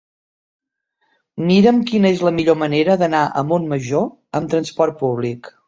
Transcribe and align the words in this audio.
Mira'm 1.49 1.83
quina 1.91 2.11
és 2.17 2.25
la 2.29 2.33
millor 2.39 2.59
manera 2.63 2.97
d'anar 3.03 3.21
a 3.43 3.47
Montmajor 3.53 4.11
amb 4.41 4.55
trasport 4.59 5.01
públic. 5.07 5.57